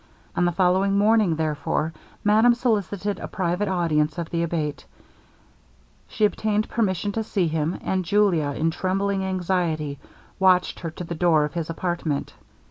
[0.35, 1.93] On the following morning, therefore,
[2.23, 4.87] madame solicited a private audience of the Abate;
[6.07, 9.99] she obtained permission to see him, and Julia, in trembling anxiety,
[10.39, 12.33] watched her to the door of his apartment.